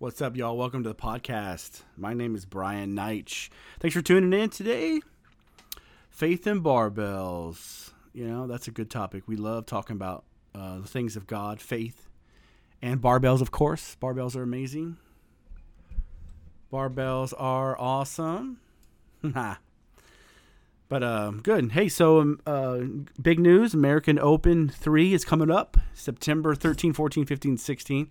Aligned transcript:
What's 0.00 0.22
up, 0.22 0.36
y'all? 0.36 0.56
Welcome 0.56 0.84
to 0.84 0.90
the 0.90 0.94
podcast. 0.94 1.82
My 1.96 2.14
name 2.14 2.36
is 2.36 2.44
Brian 2.44 2.94
Neitch. 2.94 3.48
Thanks 3.80 3.96
for 3.96 4.00
tuning 4.00 4.32
in 4.32 4.48
today. 4.48 5.00
Faith 6.08 6.46
and 6.46 6.62
barbells. 6.62 7.90
You 8.12 8.28
know, 8.28 8.46
that's 8.46 8.68
a 8.68 8.70
good 8.70 8.90
topic. 8.90 9.24
We 9.26 9.34
love 9.34 9.66
talking 9.66 9.96
about 9.96 10.22
uh, 10.54 10.78
the 10.78 10.86
things 10.86 11.16
of 11.16 11.26
God, 11.26 11.60
faith, 11.60 12.06
and 12.80 13.02
barbells, 13.02 13.40
of 13.40 13.50
course. 13.50 13.96
Barbells 14.00 14.36
are 14.36 14.44
amazing. 14.44 14.98
Barbells 16.72 17.34
are 17.36 17.76
awesome. 17.76 18.60
but 19.22 21.02
um, 21.02 21.40
good. 21.42 21.72
Hey, 21.72 21.88
so 21.88 22.20
um, 22.20 22.40
uh, 22.46 22.82
big 23.20 23.40
news 23.40 23.74
American 23.74 24.16
Open 24.20 24.68
3 24.68 25.12
is 25.12 25.24
coming 25.24 25.50
up 25.50 25.76
September 25.92 26.54
13, 26.54 26.92
14, 26.92 27.24
15, 27.24 27.56
16 27.56 28.08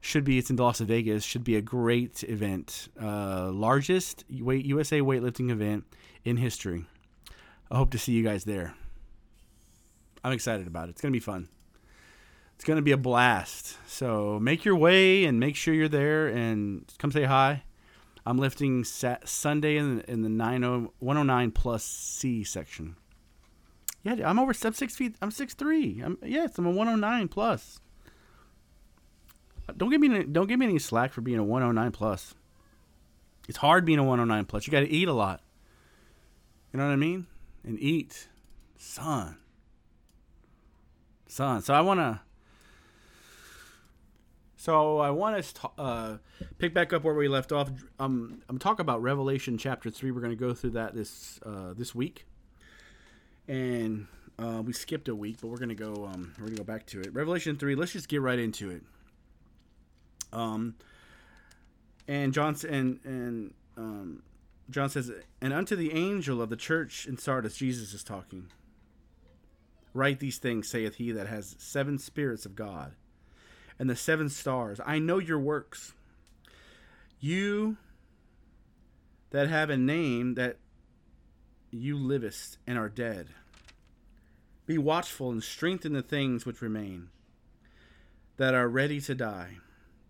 should 0.00 0.24
be 0.24 0.38
it's 0.38 0.50
in 0.50 0.56
Las 0.56 0.80
Vegas. 0.80 1.24
Should 1.24 1.44
be 1.44 1.56
a 1.56 1.62
great 1.62 2.22
event, 2.24 2.88
uh, 3.00 3.50
largest 3.52 4.24
weight 4.30 4.64
USA 4.66 5.00
weightlifting 5.00 5.50
event 5.50 5.84
in 6.24 6.36
history. 6.36 6.86
I 7.70 7.76
hope 7.76 7.90
to 7.90 7.98
see 7.98 8.12
you 8.12 8.22
guys 8.22 8.44
there. 8.44 8.74
I'm 10.24 10.32
excited 10.32 10.66
about 10.66 10.88
it. 10.88 10.92
It's 10.92 11.00
gonna 11.00 11.12
be 11.12 11.20
fun. 11.20 11.48
It's 12.56 12.64
gonna 12.64 12.82
be 12.82 12.92
a 12.92 12.96
blast. 12.96 13.76
So 13.86 14.38
make 14.40 14.64
your 14.64 14.76
way 14.76 15.24
and 15.24 15.38
make 15.38 15.56
sure 15.56 15.74
you're 15.74 15.88
there 15.88 16.28
and 16.28 16.84
come 16.98 17.12
say 17.12 17.24
hi. 17.24 17.64
I'm 18.26 18.38
lifting 18.38 18.84
sat- 18.84 19.28
Sunday 19.28 19.76
in 19.76 19.96
the, 19.96 20.10
in 20.10 20.22
the 20.22 20.28
90, 20.28 20.90
109 20.98 21.50
plus 21.50 21.84
C 21.84 22.44
section. 22.44 22.96
Yeah, 24.02 24.28
I'm 24.28 24.38
over. 24.38 24.52
Six 24.54 24.96
feet. 24.96 25.16
I'm 25.20 25.30
six 25.30 25.54
three. 25.54 26.00
I'm 26.04 26.18
yes. 26.22 26.56
I'm 26.58 26.66
a 26.66 26.70
109 26.70 27.28
plus. 27.28 27.80
Don't 29.76 29.90
give 29.90 30.00
me 30.00 30.24
don't 30.24 30.46
give 30.46 30.58
me 30.58 30.66
any 30.66 30.78
slack 30.78 31.12
for 31.12 31.20
being 31.20 31.38
a 31.38 31.44
109 31.44 31.92
plus. 31.92 32.34
It's 33.48 33.58
hard 33.58 33.84
being 33.84 33.98
a 33.98 34.04
109 34.04 34.44
plus. 34.44 34.66
You 34.66 34.70
got 34.70 34.80
to 34.80 34.90
eat 34.90 35.08
a 35.08 35.12
lot. 35.12 35.40
You 36.72 36.78
know 36.78 36.86
what 36.86 36.92
I 36.92 36.96
mean? 36.96 37.26
And 37.64 37.78
eat, 37.80 38.28
son, 38.76 39.38
son. 41.26 41.62
So 41.62 41.74
I 41.74 41.80
want 41.80 42.00
to. 42.00 42.20
So 44.60 44.98
I 44.98 45.10
want 45.10 45.42
to 45.42 45.70
uh, 45.78 46.16
pick 46.58 46.74
back 46.74 46.92
up 46.92 47.04
where 47.04 47.14
we 47.14 47.28
left 47.28 47.52
off. 47.52 47.70
Um, 48.00 48.42
I'm 48.48 48.58
talking 48.58 48.80
about 48.80 49.00
Revelation 49.00 49.56
chapter 49.56 49.88
three. 49.88 50.10
We're 50.10 50.20
going 50.20 50.36
to 50.36 50.36
go 50.36 50.52
through 50.52 50.70
that 50.70 50.94
this 50.94 51.38
uh, 51.46 51.74
this 51.74 51.94
week, 51.94 52.26
and 53.46 54.08
uh, 54.38 54.62
we 54.64 54.72
skipped 54.72 55.08
a 55.08 55.14
week, 55.14 55.38
but 55.40 55.48
we're 55.48 55.58
going 55.58 55.68
to 55.68 55.74
go. 55.74 56.10
Um, 56.12 56.34
we're 56.38 56.46
going 56.46 56.56
to 56.56 56.62
go 56.62 56.64
back 56.64 56.86
to 56.86 57.00
it. 57.00 57.14
Revelation 57.14 57.56
three. 57.56 57.76
Let's 57.76 57.92
just 57.92 58.08
get 58.08 58.20
right 58.20 58.38
into 58.38 58.70
it. 58.70 58.82
Um, 60.32 60.74
and 62.06 62.32
John 62.32 62.56
and 62.68 63.00
and 63.04 63.54
um, 63.76 64.22
John 64.70 64.90
says, 64.90 65.10
and 65.40 65.52
unto 65.52 65.76
the 65.76 65.92
angel 65.92 66.42
of 66.42 66.50
the 66.50 66.56
church 66.56 67.06
in 67.06 67.16
Sardis, 67.16 67.56
Jesus 67.56 67.94
is 67.94 68.02
talking. 68.02 68.48
Write 69.94 70.20
these 70.20 70.38
things, 70.38 70.68
saith 70.68 70.96
he 70.96 71.12
that 71.12 71.26
has 71.26 71.56
seven 71.58 71.98
spirits 71.98 72.44
of 72.44 72.54
God, 72.54 72.92
and 73.78 73.88
the 73.88 73.96
seven 73.96 74.28
stars. 74.28 74.80
I 74.84 74.98
know 74.98 75.18
your 75.18 75.38
works. 75.38 75.94
You 77.20 77.78
that 79.30 79.48
have 79.48 79.70
a 79.70 79.76
name 79.76 80.34
that 80.34 80.56
you 81.70 81.96
livest 81.96 82.58
and 82.66 82.78
are 82.78 82.88
dead. 82.88 83.28
Be 84.66 84.78
watchful 84.78 85.30
and 85.30 85.42
strengthen 85.42 85.94
the 85.94 86.02
things 86.02 86.44
which 86.44 86.62
remain, 86.62 87.08
that 88.36 88.54
are 88.54 88.68
ready 88.68 89.00
to 89.00 89.14
die 89.14 89.58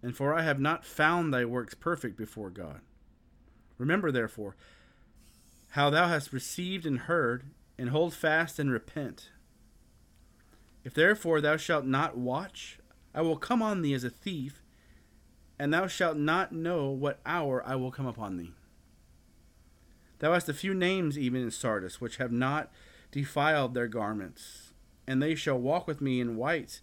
and 0.02 0.16
for 0.16 0.34
I 0.34 0.42
have 0.42 0.60
not 0.60 0.84
found 0.84 1.32
thy 1.32 1.44
works 1.44 1.74
perfect 1.74 2.16
before 2.16 2.50
God. 2.50 2.80
Remember, 3.78 4.10
therefore, 4.10 4.56
how 5.70 5.90
thou 5.90 6.08
hast 6.08 6.32
received 6.32 6.86
and 6.86 7.00
heard, 7.00 7.44
and 7.78 7.90
hold 7.90 8.14
fast 8.14 8.58
and 8.58 8.70
repent. 8.70 9.30
If 10.84 10.94
therefore 10.94 11.40
thou 11.40 11.56
shalt 11.56 11.84
not 11.84 12.16
watch, 12.16 12.78
I 13.14 13.22
will 13.22 13.36
come 13.36 13.62
on 13.62 13.82
thee 13.82 13.94
as 13.94 14.04
a 14.04 14.10
thief, 14.10 14.62
and 15.58 15.72
thou 15.72 15.86
shalt 15.86 16.16
not 16.16 16.52
know 16.52 16.88
what 16.90 17.20
hour 17.26 17.62
I 17.66 17.76
will 17.76 17.90
come 17.90 18.06
upon 18.06 18.36
thee. 18.36 18.52
Thou 20.18 20.32
hast 20.32 20.48
a 20.48 20.54
few 20.54 20.74
names 20.74 21.18
even 21.18 21.42
in 21.42 21.50
Sardis, 21.50 22.00
which 22.00 22.16
have 22.16 22.32
not 22.32 22.72
defiled 23.12 23.74
their 23.74 23.88
garments, 23.88 24.72
and 25.06 25.22
they 25.22 25.34
shall 25.34 25.58
walk 25.58 25.86
with 25.86 26.00
me 26.00 26.20
in 26.20 26.36
white, 26.36 26.80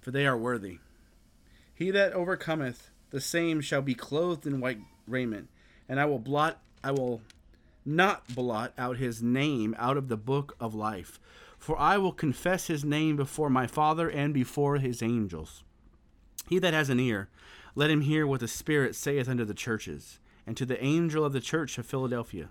for 0.00 0.10
they 0.10 0.26
are 0.26 0.38
worthy. 0.38 0.78
He 1.82 1.90
that 1.90 2.12
overcometh, 2.12 2.90
the 3.10 3.20
same 3.20 3.60
shall 3.60 3.82
be 3.82 3.96
clothed 3.96 4.46
in 4.46 4.60
white 4.60 4.78
raiment, 5.08 5.48
and 5.88 5.98
I 5.98 6.04
will 6.04 6.20
blot, 6.20 6.62
I 6.84 6.92
will 6.92 7.22
not 7.84 8.32
blot 8.32 8.72
out 8.78 8.98
his 8.98 9.20
name 9.20 9.74
out 9.76 9.96
of 9.96 10.06
the 10.06 10.16
book 10.16 10.54
of 10.60 10.76
life. 10.76 11.18
For 11.58 11.76
I 11.76 11.98
will 11.98 12.12
confess 12.12 12.68
his 12.68 12.84
name 12.84 13.16
before 13.16 13.50
my 13.50 13.66
Father 13.66 14.08
and 14.08 14.32
before 14.32 14.76
his 14.76 15.02
angels. 15.02 15.64
He 16.48 16.60
that 16.60 16.72
has 16.72 16.88
an 16.88 17.00
ear, 17.00 17.28
let 17.74 17.90
him 17.90 18.02
hear 18.02 18.28
what 18.28 18.38
the 18.38 18.46
Spirit 18.46 18.94
saith 18.94 19.28
unto 19.28 19.44
the 19.44 19.52
churches, 19.52 20.20
and 20.46 20.56
to 20.56 20.64
the 20.64 20.80
angel 20.82 21.24
of 21.24 21.32
the 21.32 21.40
church 21.40 21.78
of 21.78 21.86
Philadelphia. 21.86 22.50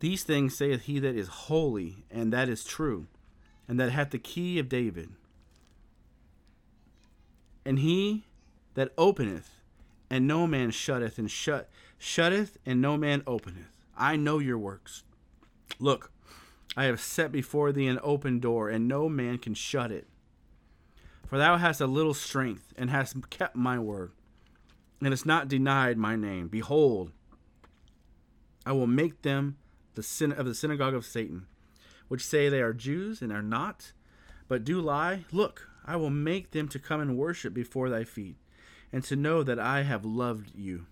These 0.00 0.24
things 0.24 0.56
saith 0.56 0.82
he 0.82 0.98
that 0.98 1.14
is 1.14 1.28
holy, 1.28 2.06
and 2.10 2.32
that 2.32 2.48
is 2.48 2.64
true, 2.64 3.06
and 3.68 3.78
that 3.78 3.92
hath 3.92 4.10
the 4.10 4.18
key 4.18 4.58
of 4.58 4.68
David. 4.68 5.10
And 7.70 7.78
he 7.78 8.24
that 8.74 8.92
openeth, 8.98 9.60
and 10.10 10.26
no 10.26 10.44
man 10.48 10.72
shutteth, 10.72 11.20
and 11.20 11.30
shut 11.30 11.70
shutteth, 11.98 12.58
and 12.66 12.80
no 12.82 12.96
man 12.96 13.22
openeth. 13.28 13.70
I 13.96 14.16
know 14.16 14.40
your 14.40 14.58
works. 14.58 15.04
Look, 15.78 16.10
I 16.76 16.86
have 16.86 17.00
set 17.00 17.30
before 17.30 17.70
thee 17.70 17.86
an 17.86 18.00
open 18.02 18.40
door, 18.40 18.68
and 18.68 18.88
no 18.88 19.08
man 19.08 19.38
can 19.38 19.54
shut 19.54 19.92
it. 19.92 20.08
For 21.28 21.38
thou 21.38 21.58
hast 21.58 21.80
a 21.80 21.86
little 21.86 22.12
strength, 22.12 22.74
and 22.76 22.90
hast 22.90 23.30
kept 23.30 23.54
my 23.54 23.78
word, 23.78 24.10
and 25.00 25.10
hast 25.10 25.24
not 25.24 25.46
denied 25.46 25.96
my 25.96 26.16
name. 26.16 26.48
Behold, 26.48 27.12
I 28.66 28.72
will 28.72 28.88
make 28.88 29.22
them 29.22 29.58
the 29.94 30.02
sin 30.02 30.32
of 30.32 30.44
the 30.44 30.56
synagogue 30.56 30.94
of 30.94 31.06
Satan, 31.06 31.46
which 32.08 32.26
say 32.26 32.48
they 32.48 32.62
are 32.62 32.72
Jews 32.72 33.22
and 33.22 33.30
are 33.30 33.42
not, 33.42 33.92
but 34.48 34.64
do 34.64 34.80
lie. 34.80 35.24
Look, 35.30 35.69
I 35.84 35.96
will 35.96 36.10
make 36.10 36.50
them 36.50 36.68
to 36.68 36.78
come 36.78 37.00
and 37.00 37.16
worship 37.16 37.54
before 37.54 37.88
thy 37.88 38.04
feet, 38.04 38.36
and 38.92 39.02
to 39.04 39.16
know 39.16 39.42
that 39.42 39.58
I 39.58 39.82
have 39.82 40.04
loved 40.04 40.52
you. 40.54 40.86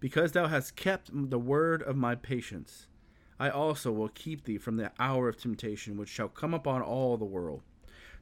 Because 0.00 0.32
thou 0.32 0.48
hast 0.48 0.76
kept 0.76 1.10
the 1.12 1.38
word 1.38 1.82
of 1.82 1.96
my 1.96 2.14
patience, 2.14 2.86
I 3.38 3.50
also 3.50 3.90
will 3.90 4.08
keep 4.08 4.44
thee 4.44 4.58
from 4.58 4.76
the 4.76 4.92
hour 4.98 5.28
of 5.28 5.36
temptation 5.36 5.96
which 5.96 6.08
shall 6.08 6.28
come 6.28 6.54
upon 6.54 6.82
all 6.82 7.16
the 7.16 7.24
world, 7.24 7.62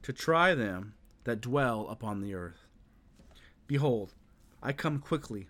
to 0.01 0.13
try 0.13 0.55
them 0.55 0.95
that 1.23 1.41
dwell 1.41 1.87
upon 1.89 2.21
the 2.21 2.33
earth. 2.33 2.67
Behold, 3.67 4.13
I 4.61 4.73
come 4.73 4.99
quickly. 4.99 5.47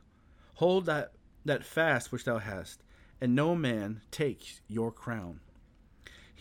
Hold 0.56 0.86
that, 0.86 1.14
that 1.46 1.64
fast 1.64 2.12
which 2.12 2.26
thou 2.26 2.40
hast, 2.40 2.84
and 3.22 3.36
no 3.36 3.56
man 3.56 4.02
take 4.12 4.62
your 4.68 4.92
crown. 4.92 5.40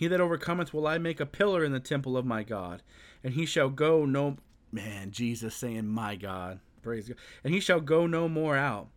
He 0.02 0.08
that 0.08 0.20
overcometh 0.20 0.74
will 0.74 0.88
I 0.88 0.98
make 0.98 1.20
a 1.20 1.26
pillar 1.26 1.64
in 1.64 1.70
the 1.70 1.78
temple 1.78 2.16
of 2.16 2.26
my 2.26 2.42
God, 2.42 2.82
and 3.22 3.34
he 3.34 3.46
shall 3.46 3.68
go 3.68 4.04
no 4.04 4.36
man 4.72 5.12
jesus 5.12 5.54
saying 5.54 5.86
my 5.86 6.16
god 6.16 6.58
praise 6.82 7.06
god 7.06 7.16
and 7.44 7.54
he 7.54 7.60
shall 7.60 7.80
go 7.80 8.08
no 8.08 8.28
more 8.28 8.56
out. 8.56 8.88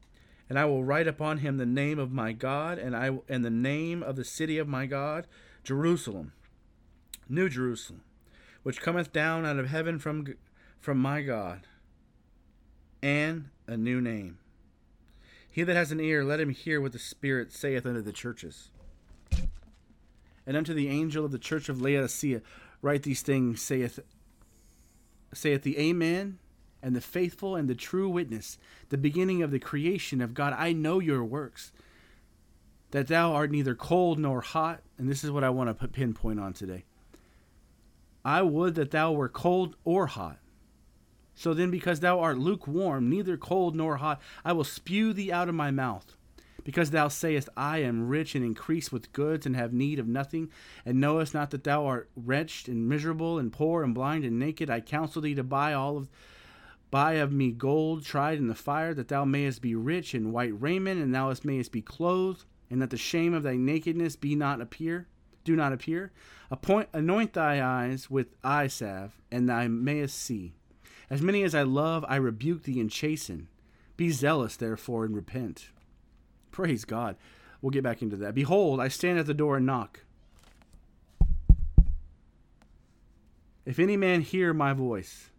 And 0.50 0.58
i 0.58 0.66
will 0.66 0.84
write 0.84 1.08
upon 1.08 1.38
him 1.38 1.58
the 1.58 1.66
name 1.68 2.00
of 2.00 2.12
my 2.12 2.32
god 2.32 2.80
and 2.80 2.96
i 2.96 3.20
and 3.30 3.46
the 3.46 3.52
name 3.52 4.02
of 4.02 4.16
the 4.16 4.24
city 4.24 4.58
of 4.58 4.68
my 4.68 4.88
god 4.88 5.28
jerusalem 5.64 6.34
new 7.30 7.50
jerusalem 7.50 8.02
which 8.64 8.82
cometh 8.82 9.14
down 9.14 9.46
out 9.46 9.60
of 9.60 9.70
heaven 9.70 10.00
from 10.00 10.26
from 10.80 10.98
my 10.98 11.22
god 11.22 11.68
and 13.04 13.50
a 13.68 13.78
new 13.78 14.02
name. 14.02 14.40
He 15.48 15.62
that 15.62 15.76
has 15.76 15.92
an 15.92 16.00
ear 16.00 16.24
let 16.24 16.40
him 16.40 16.50
hear 16.50 16.82
what 16.82 16.94
the 16.94 17.00
spirit 17.00 17.54
saith 17.54 17.86
unto 17.86 18.02
the 18.02 18.12
churches 18.12 18.72
and 20.46 20.56
unto 20.56 20.74
the 20.74 20.90
angel 20.90 21.26
of 21.26 21.32
the 21.32 21.40
church 21.40 21.70
of 21.70 21.82
laodicea 21.82 22.42
write 22.82 23.04
these 23.04 23.22
things 23.22 23.62
saith 23.62 24.00
saith 25.34 25.64
the 25.64 25.78
Amen 25.78 26.40
and 26.82 26.96
the 26.96 27.02
faithful 27.02 27.56
and 27.56 27.68
the 27.68 27.76
true 27.76 28.08
witness, 28.08 28.58
the 28.90 28.98
beginning 28.98 29.42
of 29.42 29.50
the 29.52 29.60
creation 29.60 30.22
of 30.22 30.36
God. 30.36 30.54
I 30.56 30.72
know 30.72 31.00
your 31.00 31.24
works, 31.24 31.72
that 32.92 33.08
thou 33.08 33.34
art 33.34 33.50
neither 33.50 33.74
cold 33.74 34.20
nor 34.20 34.42
hot. 34.42 34.82
And 34.98 35.10
this 35.10 35.24
is 35.24 35.32
what 35.32 35.44
I 35.44 35.50
want 35.50 35.70
to 35.70 35.74
put 35.74 35.92
pinpoint 35.92 36.40
on 36.40 36.54
today. 36.54 36.86
I 38.24 38.44
would 38.44 38.76
that 38.76 38.92
thou 38.92 39.14
were 39.14 39.30
cold 39.30 39.76
or 39.84 40.08
hot. 40.08 40.38
So 41.34 41.54
then, 41.54 41.70
because 41.70 42.00
thou 42.00 42.20
art 42.20 42.38
lukewarm, 42.38 43.10
neither 43.10 43.36
cold 43.36 43.76
nor 43.76 43.98
hot, 43.98 44.22
I 44.46 44.54
will 44.54 44.64
spew 44.64 45.12
thee 45.12 45.32
out 45.32 45.50
of 45.50 45.56
my 45.56 45.72
mouth. 45.72 46.16
Because 46.66 46.92
thou 46.92 47.08
sayest, 47.08 47.48
I 47.56 47.78
am 47.78 48.10
rich 48.10 48.36
and 48.36 48.44
increase 48.44 48.92
with 48.92 49.14
goods 49.14 49.46
and 49.46 49.56
have 49.56 49.72
need 49.72 50.00
of 50.00 50.08
nothing, 50.08 50.50
and 50.86 51.00
knowest 51.00 51.34
not 51.34 51.52
that 51.52 51.64
thou 51.64 51.86
art 51.86 52.10
wretched 52.18 52.68
and 52.68 52.90
miserable 52.90 53.40
and 53.40 53.54
poor 53.54 53.84
and 53.84 53.96
blind 53.96 54.26
and 54.26 54.38
naked, 54.38 54.70
I 54.70 54.82
counsel 54.82 55.22
thee 55.22 55.36
to 55.36 55.44
buy 55.44 55.72
all 55.72 55.96
of 55.96 56.10
Buy 56.92 57.14
of 57.14 57.34
me 57.34 57.52
gold 57.52 58.06
tried 58.06 58.38
in 58.38 58.48
the 58.48 58.56
fire, 58.56 58.94
that 58.94 59.10
thou 59.10 59.26
mayest 59.26 59.62
be 59.62 59.76
rich 59.76 60.16
in 60.16 60.32
white 60.32 60.60
raiment, 60.62 61.02
and 61.02 61.14
thou 61.14 61.34
mayest 61.44 61.72
be 61.72 61.82
clothed, 61.82 62.46
and 62.70 62.82
that 62.82 62.90
the 62.90 62.98
shame 62.98 63.34
of 63.34 63.44
thy 63.44 63.58
nakedness 63.58 64.16
be 64.16 64.34
not 64.34 64.62
appear, 64.62 65.08
do 65.44 65.56
not 65.56 65.74
appear. 65.74 66.12
Appoint, 66.50 66.88
anoint 66.94 67.34
thy 67.34 67.62
eyes 67.62 68.10
with 68.10 68.36
eye 68.44 68.68
salve, 68.68 69.20
and 69.32 69.50
thou 69.50 69.68
mayest 69.68 70.18
see. 70.18 70.54
As 71.10 71.22
many 71.22 71.44
as 71.44 71.54
I 71.54 71.64
love, 71.64 72.06
I 72.08 72.16
rebuke 72.16 72.64
thee 72.64 72.80
and 72.80 72.90
chasten. 72.90 73.50
Be 73.98 74.10
zealous, 74.10 74.56
therefore, 74.56 75.06
and 75.06 75.16
repent. 75.16 75.72
Praise 76.56 76.86
God. 76.86 77.18
We'll 77.62 77.72
get 77.72 77.84
back 77.84 78.02
into 78.02 78.16
that. 78.16 78.34
Behold, 78.34 78.80
I 78.80 78.88
stand 78.88 79.20
at 79.20 79.26
the 79.26 79.34
door 79.34 79.58
and 79.58 79.66
knock. 79.66 80.06
If 83.66 83.78
any 83.78 83.98
man 83.98 84.22
hear 84.22 84.54
my 84.54 84.72
voice 84.72 85.32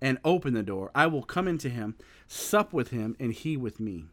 and 0.00 0.16
open 0.24 0.54
the 0.54 0.62
door, 0.62 0.92
I 0.94 1.08
will 1.08 1.24
come 1.24 1.48
into 1.48 1.68
him, 1.68 1.96
sup 2.28 2.72
with 2.72 2.90
him, 2.90 3.16
and 3.18 3.32
he 3.32 3.56
with 3.56 3.80
me. 3.80 4.04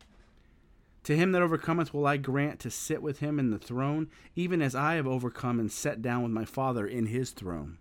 To 1.04 1.16
him 1.16 1.32
that 1.34 1.44
overcometh 1.44 1.94
will 1.94 2.08
I 2.08 2.18
grant 2.18 2.60
to 2.62 2.72
sit 2.72 3.04
with 3.04 3.20
him 3.20 3.38
in 3.38 3.52
the 3.52 3.60
throne, 3.60 4.10
even 4.36 4.64
as 4.64 4.74
I 4.74 4.96
have 4.96 5.06
overcome 5.06 5.60
and 5.60 5.72
sat 5.72 6.02
down 6.02 6.24
with 6.24 6.32
my 6.32 6.44
Father 6.44 6.88
in 6.88 7.06
his 7.06 7.30
throne. 7.30 7.78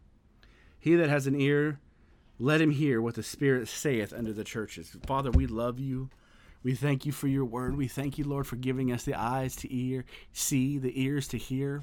He 0.78 0.96
that 0.96 1.08
has 1.08 1.26
an 1.26 1.40
ear, 1.40 1.80
let 2.38 2.60
him 2.60 2.72
hear 2.72 3.00
what 3.00 3.14
the 3.14 3.22
Spirit 3.22 3.68
saith 3.68 4.12
unto 4.12 4.34
the 4.34 4.44
churches. 4.44 4.94
Father, 5.06 5.30
we 5.30 5.46
love 5.46 5.80
you. 5.80 6.10
We 6.64 6.74
thank 6.74 7.04
you 7.04 7.12
for 7.12 7.28
your 7.28 7.44
word. 7.44 7.76
We 7.76 7.88
thank 7.88 8.16
you, 8.18 8.24
Lord, 8.24 8.46
for 8.46 8.56
giving 8.56 8.90
us 8.90 9.04
the 9.04 9.14
eyes 9.14 9.54
to 9.56 9.72
ear, 9.72 10.04
see, 10.32 10.78
the 10.78 11.00
ears 11.00 11.28
to 11.28 11.38
hear, 11.38 11.82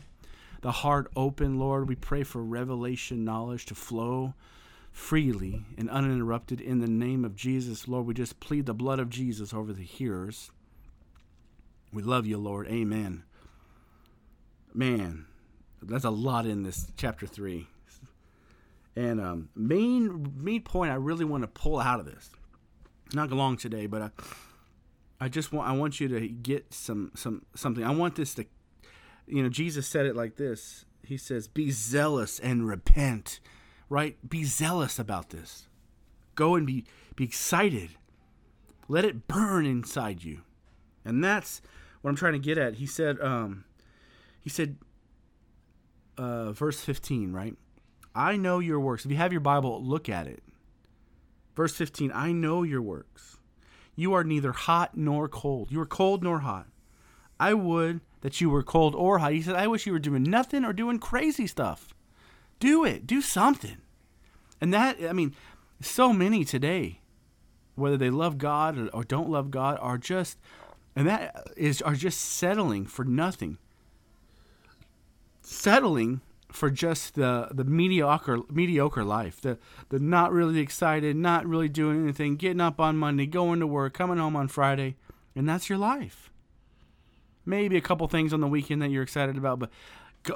the 0.61 0.71
heart 0.71 1.11
open, 1.15 1.59
Lord. 1.59 1.87
We 1.87 1.95
pray 1.95 2.23
for 2.23 2.43
revelation 2.43 3.23
knowledge 3.23 3.67
to 3.67 3.75
flow 3.75 4.33
freely 4.91 5.63
and 5.77 5.89
uninterrupted 5.89 6.59
in 6.59 6.79
the 6.79 6.87
name 6.87 7.23
of 7.23 7.35
Jesus. 7.35 7.87
Lord, 7.87 8.07
we 8.07 8.13
just 8.13 8.39
plead 8.39 8.65
the 8.65 8.73
blood 8.73 8.99
of 8.99 9.09
Jesus 9.09 9.53
over 9.53 9.71
the 9.71 9.83
hearers. 9.83 10.51
We 11.93 12.01
love 12.01 12.25
you, 12.25 12.37
Lord. 12.37 12.67
Amen. 12.67 13.23
Man, 14.73 15.25
that's 15.81 16.05
a 16.05 16.09
lot 16.09 16.45
in 16.45 16.63
this 16.63 16.91
chapter 16.97 17.27
3. 17.27 17.67
And 18.95 19.21
um, 19.21 19.49
main 19.55 20.33
main 20.37 20.61
point 20.63 20.91
I 20.91 20.95
really 20.95 21.23
want 21.23 21.43
to 21.43 21.47
pull 21.47 21.79
out 21.79 21.99
of 21.99 22.05
this, 22.05 22.29
not 23.13 23.29
long 23.31 23.55
today, 23.55 23.85
but 23.85 24.01
I, 24.01 24.09
I 25.21 25.29
just 25.29 25.53
want 25.53 25.69
I 25.69 25.71
want 25.71 26.01
you 26.01 26.09
to 26.09 26.27
get 26.27 26.73
some 26.73 27.11
some 27.15 27.45
something. 27.55 27.85
I 27.85 27.91
want 27.91 28.15
this 28.15 28.33
to, 28.35 28.45
you 29.27 29.43
know, 29.43 29.49
Jesus 29.49 29.87
said 29.87 30.05
it 30.05 30.15
like 30.15 30.35
this. 30.35 30.83
He 31.05 31.15
says, 31.15 31.47
"Be 31.47 31.71
zealous 31.71 32.39
and 32.39 32.67
repent." 32.67 33.39
right? 33.91 34.17
Be 34.27 34.45
zealous 34.45 34.97
about 34.97 35.29
this. 35.29 35.67
Go 36.33 36.55
and 36.55 36.65
be 36.65 36.85
be 37.15 37.25
excited. 37.25 37.89
Let 38.87 39.03
it 39.03 39.27
burn 39.27 39.65
inside 39.65 40.23
you. 40.23 40.41
And 41.03 41.21
that's 41.21 41.61
what 42.01 42.09
I'm 42.09 42.15
trying 42.15 42.33
to 42.33 42.39
get 42.39 42.57
at. 42.57 42.75
He 42.75 42.85
said 42.85 43.19
um 43.21 43.65
he 44.39 44.49
said 44.49 44.77
uh 46.17 46.53
verse 46.53 46.79
15, 46.79 47.33
right? 47.33 47.55
I 48.15 48.37
know 48.37 48.59
your 48.59 48.79
works. 48.79 49.03
If 49.05 49.11
you 49.11 49.17
have 49.17 49.33
your 49.33 49.41
Bible, 49.41 49.83
look 49.83 50.07
at 50.07 50.25
it. 50.25 50.41
Verse 51.53 51.75
15, 51.75 52.11
I 52.15 52.31
know 52.31 52.63
your 52.63 52.81
works. 52.81 53.37
You 53.95 54.13
are 54.13 54.23
neither 54.23 54.51
hot 54.51 54.95
nor 54.95 55.27
cold. 55.27 55.71
You 55.71 55.81
are 55.81 55.85
cold 55.85 56.23
nor 56.23 56.39
hot. 56.39 56.67
I 57.39 57.53
would 57.53 58.01
that 58.21 58.39
you 58.39 58.49
were 58.49 58.63
cold 58.63 58.95
or 58.95 59.19
hot. 59.19 59.33
He 59.33 59.41
said, 59.41 59.55
I 59.55 59.67
wish 59.67 59.85
you 59.85 59.93
were 59.93 59.99
doing 59.99 60.23
nothing 60.23 60.63
or 60.63 60.73
doing 60.73 60.99
crazy 60.99 61.47
stuff. 61.47 61.93
Do 62.59 62.85
it. 62.85 63.07
Do 63.07 63.21
something. 63.21 63.77
And 64.59 64.73
that, 64.73 64.97
I 65.03 65.13
mean, 65.13 65.35
so 65.81 66.13
many 66.13 66.45
today, 66.45 67.01
whether 67.75 67.97
they 67.97 68.11
love 68.11 68.37
God 68.37 68.77
or, 68.77 68.87
or 68.89 69.03
don't 69.03 69.29
love 69.29 69.49
God, 69.49 69.77
are 69.81 69.97
just, 69.97 70.37
and 70.95 71.07
that 71.07 71.47
is, 71.57 71.81
are 71.81 71.95
just 71.95 72.21
settling 72.21 72.85
for 72.85 73.03
nothing. 73.03 73.57
Settling 75.41 76.21
for 76.51 76.69
just 76.69 77.15
the 77.15 77.47
the 77.51 77.63
mediocre 77.63 78.39
mediocre 78.49 79.03
life, 79.03 79.41
the 79.41 79.57
the 79.89 79.99
not 79.99 80.31
really 80.31 80.59
excited, 80.59 81.15
not 81.15 81.45
really 81.45 81.69
doing 81.69 82.03
anything, 82.03 82.35
getting 82.35 82.61
up 82.61 82.79
on 82.79 82.97
Monday, 82.97 83.25
going 83.25 83.59
to 83.59 83.67
work, 83.67 83.93
coming 83.93 84.17
home 84.17 84.35
on 84.35 84.47
Friday, 84.47 84.95
and 85.35 85.47
that's 85.47 85.69
your 85.69 85.77
life. 85.77 86.31
Maybe 87.45 87.77
a 87.77 87.81
couple 87.81 88.07
things 88.07 88.33
on 88.33 88.41
the 88.41 88.47
weekend 88.47 88.81
that 88.81 88.91
you're 88.91 89.03
excited 89.03 89.37
about, 89.37 89.59
but 89.59 89.71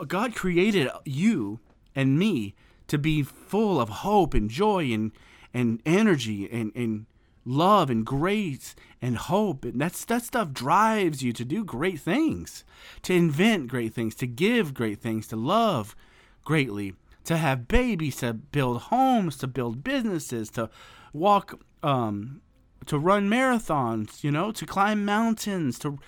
God 0.08 0.34
created 0.36 0.90
you 1.06 1.60
and 1.96 2.18
me 2.18 2.56
to 2.88 2.98
be 2.98 3.24
full 3.24 3.80
of 3.80 3.90
hope 3.90 4.34
and 4.34 4.50
joy 4.50 4.92
and 4.92 5.12
and 5.54 5.82
energy 5.86 6.50
and, 6.52 6.72
and 6.76 7.06
love 7.46 7.90
and 7.90 8.06
grace 8.06 8.76
and 9.02 9.18
hope 9.18 9.64
and 9.64 9.80
that's 9.80 10.04
that 10.06 10.24
stuff 10.24 10.52
drives 10.52 11.22
you 11.22 11.32
to 11.32 11.46
do 11.46 11.64
great 11.64 12.00
things 12.00 12.64
to 13.04 13.14
invent 13.14 13.68
great 13.68 13.94
things 13.94 14.16
to 14.16 14.26
give 14.26 14.74
great 14.74 15.00
things 15.00 15.28
to 15.28 15.36
love 15.36 15.96
greatly 16.44 16.94
to 17.24 17.38
have 17.38 17.68
babies 17.68 18.18
to 18.18 18.34
build 18.34 18.82
homes 18.84 19.38
to 19.38 19.48
build 19.48 19.84
businesses 19.84 20.50
to 20.50 20.70
walk 21.14 21.60
um, 21.84 22.42
to 22.88 22.98
run 22.98 23.30
marathons 23.30 24.24
you 24.24 24.32
know 24.32 24.52
to 24.52 24.66
climb 24.66 25.06
mountains 25.06 25.78
to 25.78 26.00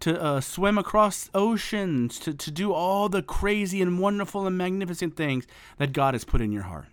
to 0.00 0.20
uh, 0.20 0.40
swim 0.40 0.78
across 0.78 1.30
oceans, 1.34 2.18
to, 2.18 2.32
to 2.32 2.50
do 2.50 2.72
all 2.72 3.08
the 3.08 3.22
crazy 3.22 3.82
and 3.82 3.98
wonderful 3.98 4.46
and 4.46 4.56
magnificent 4.56 5.14
things 5.14 5.46
that 5.76 5.92
God 5.92 6.14
has 6.14 6.24
put 6.24 6.40
in 6.40 6.52
your 6.52 6.62
heart. 6.62 6.86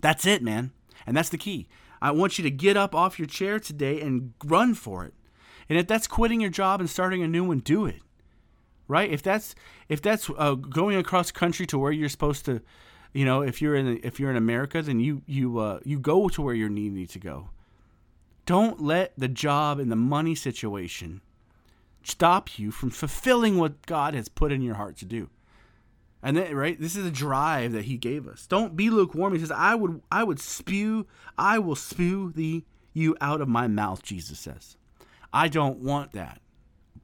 That's 0.00 0.26
it, 0.26 0.42
man. 0.42 0.72
And 1.06 1.16
that's 1.16 1.28
the 1.28 1.38
key. 1.38 1.68
I 2.04 2.10
want 2.10 2.36
you 2.36 2.42
to 2.42 2.50
get 2.50 2.76
up 2.76 2.94
off 2.94 3.18
your 3.18 3.26
chair 3.26 3.58
today 3.58 4.02
and 4.02 4.34
run 4.44 4.74
for 4.74 5.06
it. 5.06 5.14
And 5.70 5.78
if 5.78 5.86
that's 5.86 6.06
quitting 6.06 6.38
your 6.38 6.50
job 6.50 6.78
and 6.78 6.90
starting 6.90 7.22
a 7.22 7.26
new 7.26 7.44
one, 7.44 7.60
do 7.60 7.86
it. 7.86 8.02
Right? 8.86 9.10
If 9.10 9.22
that's 9.22 9.54
if 9.88 10.02
that's 10.02 10.28
uh, 10.36 10.52
going 10.52 10.98
across 10.98 11.30
country 11.30 11.64
to 11.64 11.78
where 11.78 11.92
you're 11.92 12.10
supposed 12.10 12.44
to, 12.44 12.60
you 13.14 13.24
know, 13.24 13.40
if 13.40 13.62
you're 13.62 13.74
in 13.74 14.00
if 14.02 14.20
you're 14.20 14.30
in 14.30 14.36
America, 14.36 14.82
then 14.82 15.00
you 15.00 15.22
you 15.24 15.58
uh, 15.58 15.80
you 15.82 15.98
go 15.98 16.28
to 16.28 16.42
where 16.42 16.52
you 16.52 16.68
need 16.68 17.08
to 17.08 17.18
go. 17.18 17.48
Don't 18.44 18.82
let 18.82 19.14
the 19.16 19.28
job 19.28 19.78
and 19.78 19.90
the 19.90 19.96
money 19.96 20.34
situation 20.34 21.22
stop 22.02 22.58
you 22.58 22.70
from 22.70 22.90
fulfilling 22.90 23.56
what 23.56 23.86
God 23.86 24.12
has 24.12 24.28
put 24.28 24.52
in 24.52 24.60
your 24.60 24.74
heart 24.74 24.98
to 24.98 25.06
do. 25.06 25.30
And 26.24 26.38
then, 26.38 26.56
right, 26.56 26.80
this 26.80 26.96
is 26.96 27.04
a 27.04 27.10
drive 27.10 27.72
that 27.72 27.84
He 27.84 27.98
gave 27.98 28.26
us. 28.26 28.46
Don't 28.46 28.74
be 28.74 28.88
lukewarm. 28.88 29.34
He 29.34 29.40
says, 29.40 29.50
"I 29.50 29.74
would, 29.74 30.00
I 30.10 30.24
would 30.24 30.40
spew, 30.40 31.06
I 31.36 31.58
will 31.58 31.76
spew 31.76 32.32
the 32.34 32.64
you 32.94 33.14
out 33.20 33.42
of 33.42 33.48
my 33.48 33.68
mouth." 33.68 34.02
Jesus 34.02 34.40
says, 34.40 34.78
"I 35.34 35.48
don't 35.48 35.80
want 35.80 36.12
that. 36.12 36.40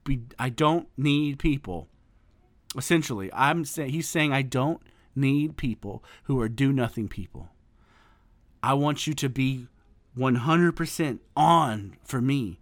Be, 0.04 0.22
I 0.38 0.48
don't 0.48 0.88
need 0.96 1.38
people." 1.38 1.88
Essentially, 2.74 3.30
I'm 3.34 3.66
saying 3.66 3.90
He's 3.90 4.08
saying, 4.08 4.32
"I 4.32 4.40
don't 4.40 4.80
need 5.14 5.58
people 5.58 6.02
who 6.24 6.40
are 6.40 6.48
do 6.48 6.72
nothing 6.72 7.06
people. 7.06 7.50
I 8.62 8.72
want 8.72 9.06
you 9.06 9.12
to 9.14 9.28
be 9.28 9.66
100% 10.16 11.18
on 11.36 11.96
for 12.02 12.22
me 12.22 12.58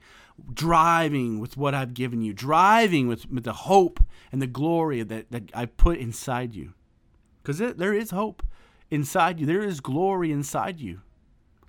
driving 0.53 1.41
with 1.41 1.57
what 1.57 1.75
I've 1.75 1.95
given 1.95 2.23
you, 2.23 2.33
driving 2.33 3.09
with, 3.09 3.31
with 3.31 3.45
the 3.45 3.53
hope 3.53 4.01
and 4.33 4.41
the 4.41 4.47
glory 4.47 5.03
that, 5.03 5.31
that 5.31 5.51
I 5.55 5.67
put 5.67 5.99
inside 5.99 6.55
you. 6.55 6.75
Because 7.43 7.59
there 7.59 7.95
is 7.95 8.11
hope 8.11 8.43
inside 8.91 9.41
you, 9.41 9.47
there 9.47 9.63
is 9.63 9.81
glory 9.81 10.33
inside 10.33 10.81
you. 10.81 11.01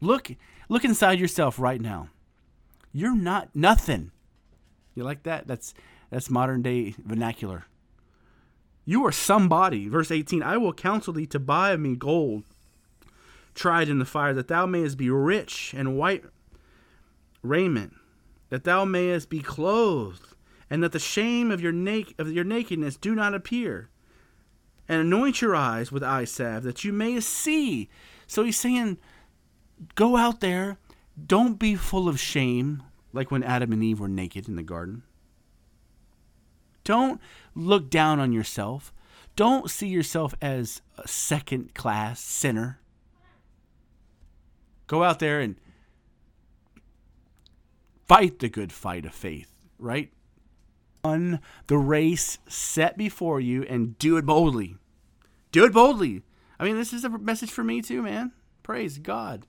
Look, 0.02 0.32
look 0.68 0.84
inside 0.84 1.20
yourself 1.20 1.60
right 1.60 1.82
now. 1.82 2.10
You're 2.92 3.16
not 3.16 3.50
nothing. 3.54 4.12
You 4.96 5.04
like 5.04 5.24
that? 5.24 5.48
That's 5.48 5.74
that's 6.10 6.30
modern 6.30 6.64
day 6.64 6.96
vernacular. 7.06 7.66
You 8.84 9.06
are 9.06 9.12
somebody. 9.12 9.88
Verse 9.88 10.10
18 10.10 10.42
I 10.42 10.58
will 10.58 10.74
counsel 10.74 11.14
thee 11.14 11.28
to 11.28 11.40
buy 11.40 11.72
of 11.72 11.80
me 11.80 11.96
gold 11.96 12.44
tried 13.60 13.90
in 13.90 14.00
the 14.00 14.06
fire, 14.06 14.34
that 14.34 14.48
thou 14.48 14.66
mayest 14.66 14.98
be 14.98 15.10
rich 15.10 15.74
and 15.78 15.98
white 15.98 16.24
raiment, 17.44 17.94
that 18.50 18.64
thou 18.64 18.86
mayest 18.86 19.30
be 19.30 19.42
clothed, 19.42 20.36
and 20.70 20.84
that 20.84 20.92
the 20.92 21.00
shame 21.00 21.52
of 21.52 21.62
your, 21.62 21.72
na- 21.72 22.04
of 22.18 22.32
your 22.32 22.44
nakedness 22.44 22.98
do 22.98 23.16
not 23.16 23.34
appear. 23.34 23.90
And 24.88 25.02
anoint 25.02 25.42
your 25.42 25.56
eyes 25.56 25.92
with 25.92 26.04
eye 26.04 26.26
salve, 26.26 26.64
that 26.64 26.84
you 26.84 26.92
may 26.92 27.20
see. 27.20 27.90
So 28.26 28.44
he's 28.44 28.58
saying, 28.58 28.98
go 29.96 30.18
out 30.18 30.40
there, 30.40 30.78
don't 31.28 31.60
be 31.60 31.76
full 31.76 32.10
of 32.10 32.20
shame, 32.20 32.84
like 33.14 33.30
when 33.30 33.44
Adam 33.44 33.72
and 33.72 33.84
Eve 33.84 34.00
were 34.00 34.08
naked 34.08 34.48
in 34.48 34.56
the 34.56 34.64
garden. 34.64 35.04
Don't 36.84 37.22
look 37.54 37.90
down 37.92 38.20
on 38.20 38.34
yourself. 38.34 38.92
Don't 39.36 39.70
see 39.70 39.88
yourself 39.88 40.34
as 40.42 40.82
a 40.98 41.08
second 41.08 41.76
class 41.76 42.20
sinner. 42.20 42.80
Go 44.88 45.04
out 45.04 45.20
there 45.20 45.40
and 45.40 45.56
fight 48.10 48.40
the 48.40 48.50
good 48.50 48.74
fight 48.74 49.06
of 49.06 49.14
faith, 49.14 49.54
right? 49.78 50.12
On 51.04 51.40
the 51.68 51.78
race 51.78 52.40
set 52.48 52.98
before 52.98 53.40
you 53.40 53.64
and 53.64 53.98
do 54.00 54.18
it 54.18 54.26
boldly. 54.26 54.76
Do 55.52 55.64
it 55.64 55.72
boldly. 55.72 56.24
I 56.60 56.66
mean, 56.66 56.76
this 56.76 56.92
is 56.92 57.06
a 57.06 57.10
message 57.10 57.52
for 57.52 57.64
me 57.64 57.82
too, 57.82 58.02
man. 58.02 58.34
Praise 58.64 58.98
God. 58.98 59.46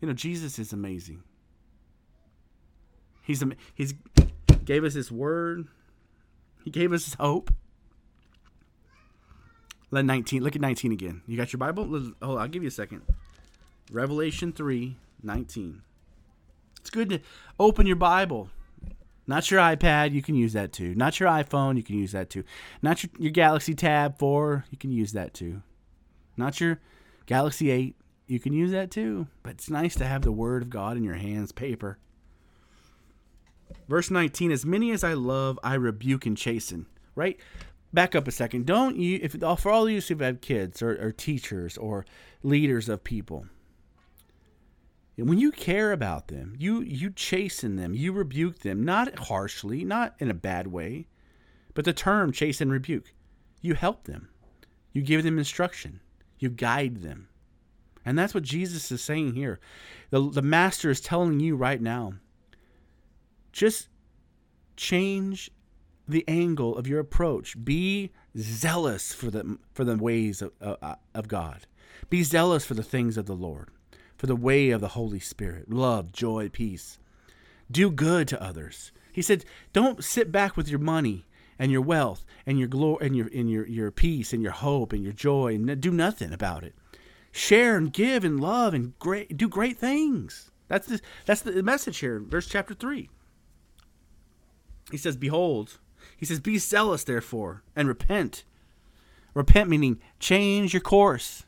You 0.00 0.08
know, 0.08 0.14
Jesus 0.14 0.58
is 0.58 0.72
amazing. 0.72 1.22
He's 3.22 3.42
he's 3.74 3.94
gave 4.64 4.84
us 4.84 4.94
his 4.94 5.10
word. 5.10 5.68
He 6.64 6.70
gave 6.70 6.92
us 6.92 7.04
his 7.04 7.14
hope. 7.14 7.52
Let 9.90 10.04
19 10.04 10.42
look 10.42 10.56
at 10.56 10.62
19 10.62 10.90
again. 10.90 11.22
You 11.26 11.36
got 11.36 11.52
your 11.52 11.58
Bible? 11.58 12.12
Oh, 12.20 12.36
I'll 12.36 12.48
give 12.48 12.62
you 12.62 12.68
a 12.68 12.72
second. 12.72 13.02
Revelation 13.90 14.52
3, 14.52 14.96
19. 15.22 15.82
It's 16.82 16.90
good 16.90 17.10
to 17.10 17.20
open 17.60 17.86
your 17.86 17.96
Bible. 17.96 18.50
Not 19.24 19.52
your 19.52 19.60
iPad, 19.60 20.12
you 20.12 20.20
can 20.20 20.34
use 20.34 20.52
that 20.54 20.72
too. 20.72 20.96
Not 20.96 21.20
your 21.20 21.28
iPhone, 21.28 21.76
you 21.76 21.84
can 21.84 21.96
use 21.96 22.10
that 22.10 22.28
too. 22.28 22.42
Not 22.82 23.04
your, 23.04 23.10
your 23.20 23.30
Galaxy 23.30 23.72
Tab 23.72 24.18
4, 24.18 24.64
you 24.68 24.76
can 24.76 24.90
use 24.90 25.12
that 25.12 25.32
too. 25.32 25.62
Not 26.36 26.60
your 26.60 26.80
Galaxy 27.26 27.70
8, 27.70 27.94
you 28.26 28.40
can 28.40 28.52
use 28.52 28.72
that 28.72 28.90
too. 28.90 29.28
But 29.44 29.52
it's 29.52 29.70
nice 29.70 29.94
to 29.94 30.04
have 30.04 30.22
the 30.22 30.32
Word 30.32 30.62
of 30.62 30.70
God 30.70 30.96
in 30.96 31.04
your 31.04 31.14
hands, 31.14 31.52
paper. 31.52 31.98
Verse 33.88 34.10
19 34.10 34.50
As 34.50 34.66
many 34.66 34.90
as 34.90 35.04
I 35.04 35.12
love, 35.12 35.60
I 35.62 35.74
rebuke 35.74 36.26
and 36.26 36.36
chasten. 36.36 36.86
Right? 37.14 37.38
Back 37.92 38.16
up 38.16 38.26
a 38.26 38.32
second. 38.32 38.66
Don't 38.66 38.96
you, 38.96 39.20
if 39.22 39.36
for 39.60 39.70
all 39.70 39.84
of 39.84 39.90
you 39.90 40.00
who 40.00 40.16
have 40.16 40.40
kids 40.40 40.82
or, 40.82 41.00
or 41.00 41.12
teachers 41.12 41.78
or 41.78 42.04
leaders 42.42 42.88
of 42.88 43.04
people, 43.04 43.46
when 45.16 45.38
you 45.38 45.52
care 45.52 45.92
about 45.92 46.28
them, 46.28 46.54
you 46.58 46.80
you 46.80 47.10
chasten 47.10 47.76
them, 47.76 47.94
you 47.94 48.12
rebuke 48.12 48.60
them, 48.60 48.84
not 48.84 49.18
harshly, 49.18 49.84
not 49.84 50.14
in 50.18 50.30
a 50.30 50.34
bad 50.34 50.68
way, 50.68 51.06
but 51.74 51.84
the 51.84 51.92
term 51.92 52.32
chasten 52.32 52.70
rebuke. 52.70 53.12
You 53.60 53.74
help 53.74 54.04
them. 54.04 54.28
You 54.92 55.02
give 55.02 55.22
them 55.22 55.38
instruction. 55.38 56.00
You 56.38 56.48
guide 56.48 57.02
them. 57.02 57.28
And 58.04 58.18
that's 58.18 58.34
what 58.34 58.42
Jesus 58.42 58.90
is 58.90 59.02
saying 59.02 59.34
here. 59.34 59.60
The, 60.10 60.28
the 60.28 60.42
master 60.42 60.90
is 60.90 61.00
telling 61.00 61.40
you 61.40 61.56
right 61.56 61.80
now 61.80 62.14
just 63.52 63.88
change 64.76 65.50
the 66.08 66.24
angle 66.26 66.76
of 66.76 66.88
your 66.88 66.98
approach. 66.98 67.62
Be 67.62 68.10
zealous 68.36 69.12
for 69.12 69.30
the, 69.30 69.58
for 69.72 69.84
the 69.84 69.96
ways 69.96 70.42
of, 70.42 70.52
uh, 70.60 70.96
of 71.14 71.28
God, 71.28 71.66
be 72.10 72.22
zealous 72.22 72.64
for 72.64 72.74
the 72.74 72.82
things 72.82 73.16
of 73.16 73.26
the 73.26 73.36
Lord 73.36 73.68
for 74.22 74.28
the 74.28 74.36
way 74.36 74.70
of 74.70 74.80
the 74.80 74.86
Holy 74.86 75.18
Spirit 75.18 75.68
love, 75.68 76.12
joy, 76.12 76.48
peace. 76.48 77.00
Do 77.68 77.90
good 77.90 78.28
to 78.28 78.40
others. 78.40 78.92
He 79.12 79.20
said, 79.20 79.44
don't 79.72 80.04
sit 80.04 80.30
back 80.30 80.56
with 80.56 80.68
your 80.68 80.78
money 80.78 81.26
and 81.58 81.72
your 81.72 81.80
wealth 81.80 82.24
and 82.46 82.56
your 82.56 82.68
glory 82.68 83.04
and 83.04 83.16
your 83.16 83.28
and 83.34 83.50
your, 83.50 83.66
your 83.66 83.90
peace 83.90 84.32
and 84.32 84.40
your 84.40 84.52
hope 84.52 84.92
and 84.92 85.02
your 85.02 85.12
joy 85.12 85.56
and 85.56 85.80
do 85.80 85.90
nothing 85.90 86.32
about 86.32 86.62
it. 86.62 86.76
Share 87.32 87.76
and 87.76 87.92
give 87.92 88.22
and 88.22 88.38
love 88.38 88.74
and 88.74 88.96
great 89.00 89.36
do 89.36 89.48
great 89.48 89.76
things. 89.76 90.52
That's 90.68 90.86
the 90.86 91.00
that's 91.26 91.42
the 91.42 91.60
message 91.64 91.98
here, 91.98 92.20
verse 92.20 92.46
chapter 92.46 92.74
three. 92.74 93.10
He 94.92 94.98
says, 94.98 95.16
Behold, 95.16 95.80
he 96.16 96.26
says, 96.26 96.38
Be 96.38 96.58
zealous 96.58 97.02
therefore, 97.02 97.64
and 97.74 97.88
repent. 97.88 98.44
Repent 99.34 99.68
meaning 99.68 99.98
change 100.20 100.72
your 100.72 100.80
course. 100.80 101.44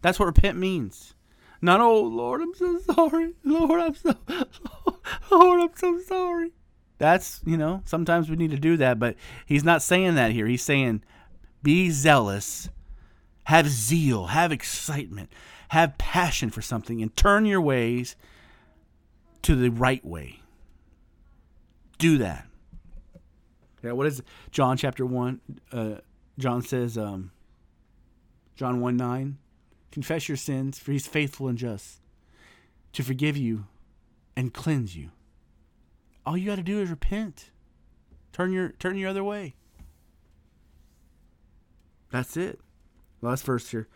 That's 0.00 0.20
what 0.20 0.26
repent 0.26 0.58
means. 0.58 1.13
Not, 1.64 1.80
oh 1.80 2.02
Lord, 2.02 2.42
I'm 2.42 2.54
so 2.54 2.78
sorry. 2.78 3.32
Lord, 3.42 3.80
I'm 3.80 3.94
so 3.94 4.14
Lord, 5.30 5.60
I'm 5.62 5.74
so 5.74 5.98
sorry. 6.00 6.50
That's, 6.98 7.40
you 7.46 7.56
know, 7.56 7.80
sometimes 7.86 8.28
we 8.28 8.36
need 8.36 8.50
to 8.50 8.58
do 8.58 8.76
that, 8.76 8.98
but 8.98 9.16
he's 9.46 9.64
not 9.64 9.80
saying 9.80 10.14
that 10.16 10.32
here. 10.32 10.46
He's 10.46 10.62
saying, 10.62 11.02
be 11.62 11.88
zealous, 11.88 12.68
have 13.44 13.66
zeal, 13.66 14.26
have 14.26 14.52
excitement, 14.52 15.32
have 15.68 15.96
passion 15.96 16.50
for 16.50 16.60
something, 16.60 17.00
and 17.00 17.16
turn 17.16 17.46
your 17.46 17.62
ways 17.62 18.14
to 19.40 19.56
the 19.56 19.70
right 19.70 20.04
way. 20.04 20.40
Do 21.96 22.18
that. 22.18 22.46
Yeah, 23.82 23.92
what 23.92 24.06
is 24.06 24.18
it? 24.18 24.26
John 24.50 24.76
chapter 24.76 25.06
1? 25.06 25.40
Uh, 25.72 25.94
John 26.38 26.60
says, 26.60 26.98
um, 26.98 27.30
John 28.54 28.82
1 28.82 28.98
9. 28.98 29.38
Confess 29.94 30.28
your 30.28 30.36
sins, 30.36 30.80
for 30.80 30.90
he's 30.90 31.06
faithful 31.06 31.46
and 31.46 31.56
just 31.56 32.00
to 32.94 33.04
forgive 33.04 33.36
you 33.36 33.66
and 34.36 34.52
cleanse 34.52 34.96
you. 34.96 35.10
All 36.26 36.36
you 36.36 36.46
got 36.46 36.56
to 36.56 36.64
do 36.64 36.80
is 36.80 36.90
repent. 36.90 37.52
Turn 38.32 38.52
your 38.52 38.70
turn 38.70 38.98
your 38.98 39.08
other 39.08 39.22
way. 39.22 39.54
That's 42.10 42.36
it. 42.36 42.58
Last 43.22 43.44
verse 43.44 43.68
here. 43.68 43.86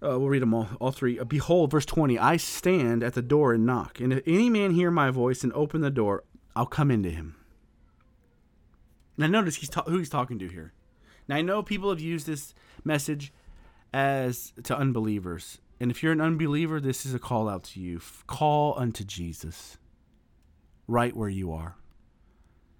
Uh, 0.00 0.20
we'll 0.20 0.28
read 0.28 0.42
them 0.42 0.54
all, 0.54 0.68
all 0.78 0.92
three. 0.92 1.18
Uh, 1.18 1.24
Behold, 1.24 1.72
verse 1.72 1.84
20 1.86 2.16
I 2.16 2.36
stand 2.36 3.02
at 3.02 3.14
the 3.14 3.22
door 3.22 3.52
and 3.52 3.66
knock, 3.66 3.98
and 3.98 4.12
if 4.12 4.22
any 4.24 4.48
man 4.48 4.70
hear 4.70 4.92
my 4.92 5.10
voice 5.10 5.42
and 5.42 5.52
open 5.54 5.80
the 5.80 5.90
door, 5.90 6.22
I'll 6.54 6.64
come 6.64 6.92
into 6.92 7.10
him. 7.10 7.34
Now, 9.16 9.26
notice 9.26 9.56
he's 9.56 9.68
ta- 9.68 9.82
who 9.82 9.98
he's 9.98 10.08
talking 10.08 10.38
to 10.38 10.46
here. 10.46 10.72
Now, 11.26 11.34
I 11.34 11.42
know 11.42 11.60
people 11.64 11.90
have 11.90 11.98
used 11.98 12.28
this 12.28 12.54
message 12.84 13.32
as 13.92 14.52
to 14.64 14.76
unbelievers. 14.76 15.58
And 15.80 15.90
if 15.90 16.02
you're 16.02 16.12
an 16.12 16.20
unbeliever, 16.20 16.80
this 16.80 17.06
is 17.06 17.14
a 17.14 17.18
call 17.18 17.48
out 17.48 17.64
to 17.64 17.80
you. 17.80 18.00
Call 18.26 18.74
unto 18.78 19.04
Jesus 19.04 19.78
right 20.86 21.14
where 21.14 21.28
you 21.28 21.52
are. 21.52 21.76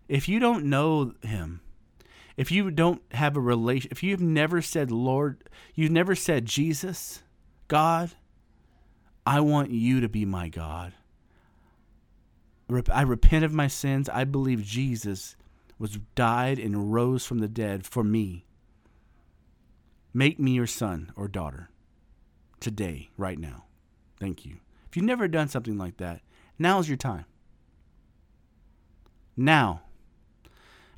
If 0.08 0.28
you 0.28 0.38
don't 0.38 0.64
know 0.64 1.12
him, 1.22 1.60
if 2.36 2.50
you 2.50 2.70
don't 2.70 3.02
have 3.12 3.36
a 3.36 3.40
relation, 3.40 3.90
if 3.90 4.02
you've 4.02 4.20
never 4.20 4.62
said, 4.62 4.90
Lord, 4.90 5.44
you've 5.74 5.92
never 5.92 6.14
said, 6.14 6.46
Jesus, 6.46 7.22
God, 7.68 8.10
I 9.26 9.40
want 9.40 9.70
you 9.70 10.00
to 10.00 10.08
be 10.08 10.24
my 10.24 10.48
God. 10.48 10.94
I 12.92 13.02
repent 13.02 13.44
of 13.44 13.52
my 13.52 13.66
sins. 13.66 14.08
I 14.08 14.24
believe 14.24 14.62
Jesus 14.62 15.36
was 15.78 15.98
died 16.14 16.58
and 16.58 16.92
rose 16.92 17.24
from 17.24 17.38
the 17.38 17.48
dead 17.48 17.86
for 17.86 18.02
me. 18.02 18.44
Make 20.12 20.38
me 20.38 20.52
your 20.52 20.66
son 20.66 21.12
or 21.16 21.28
daughter 21.28 21.70
today, 22.60 23.10
right 23.16 23.38
now. 23.38 23.64
Thank 24.18 24.44
you. 24.44 24.56
If 24.88 24.96
you've 24.96 25.04
never 25.04 25.28
done 25.28 25.48
something 25.48 25.78
like 25.78 25.98
that, 25.98 26.22
now's 26.58 26.88
your 26.88 26.96
time. 26.96 27.26
Now, 29.36 29.82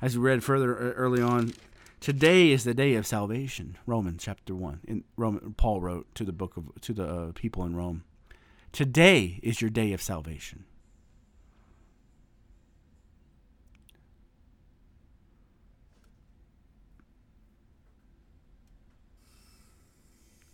as 0.01 0.17
we 0.17 0.23
read 0.23 0.43
further 0.43 0.75
early 0.93 1.21
on, 1.21 1.53
today 1.99 2.51
is 2.51 2.63
the 2.63 2.73
day 2.73 2.95
of 2.95 3.05
salvation. 3.05 3.77
Romans 3.85 4.23
chapter 4.23 4.55
one. 4.55 4.79
In 4.87 5.03
Roman, 5.15 5.53
Paul 5.53 5.81
wrote 5.81 6.07
to 6.15 6.23
the 6.23 6.31
book 6.31 6.57
of 6.57 6.71
to 6.81 6.93
the 6.93 7.05
uh, 7.05 7.31
people 7.33 7.63
in 7.63 7.75
Rome. 7.75 8.03
Today 8.71 9.39
is 9.43 9.61
your 9.61 9.69
day 9.69 9.93
of 9.93 10.01
salvation. 10.01 10.63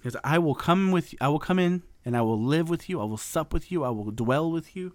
Because 0.08 0.22
I 0.24 0.40
will 0.40 0.56
come 0.56 0.92
with 0.92 1.14
I 1.20 1.28
will 1.28 1.38
come 1.38 1.60
in 1.60 1.84
and 2.06 2.16
I 2.16 2.22
will 2.22 2.42
live 2.42 2.70
with 2.70 2.88
you. 2.88 3.02
I 3.02 3.04
will 3.04 3.18
sup 3.18 3.52
with 3.52 3.74
you. 3.74 3.84
I 3.84 3.90
will 3.90 4.10
dwell 4.10 4.50
with 4.50 4.74
you. 4.74 4.94